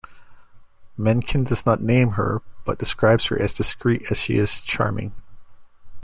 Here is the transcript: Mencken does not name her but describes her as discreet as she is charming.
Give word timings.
Mencken 0.97 1.43
does 1.43 1.67
not 1.67 1.79
name 1.83 2.13
her 2.13 2.41
but 2.65 2.79
describes 2.79 3.27
her 3.27 3.39
as 3.39 3.53
discreet 3.53 4.09
as 4.09 4.17
she 4.17 4.35
is 4.35 4.61
charming. 4.61 5.13